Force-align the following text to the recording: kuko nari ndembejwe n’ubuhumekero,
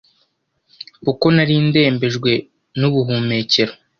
kuko 1.03 1.25
nari 1.35 1.55
ndembejwe 1.67 2.31
n’ubuhumekero, 2.79 3.73